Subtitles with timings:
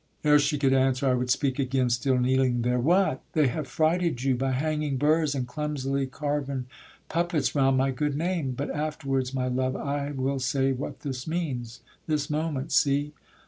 [0.23, 2.79] Ere she could answer I would speak again, Still kneeling there.
[2.79, 3.21] What!
[3.33, 6.65] they have frighted you, By hanging burs, and clumsily carven
[7.07, 11.81] puppets, Round my good name; but afterwards, my love, I will say what this means;
[12.07, 13.13] this moment, see!